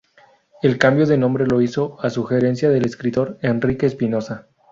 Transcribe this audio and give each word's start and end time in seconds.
El 0.63 0.79
cambio 0.79 1.05
de 1.05 1.15
nombre 1.15 1.45
lo 1.45 1.61
hizo 1.61 2.01
a 2.01 2.09
sugerencia 2.09 2.71
del 2.71 2.85
escritor 2.87 3.37
Enrique 3.43 3.85
Espinosa. 3.85 4.47